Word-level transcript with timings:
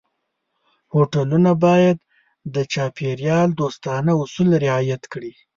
هوټلونه 0.93 1.51
باید 1.65 1.97
د 2.55 2.57
چاپېریال 2.73 3.49
دوستانه 3.61 4.11
اصول 4.23 4.49
رعایت 4.63 5.03
کړي. 5.13 5.33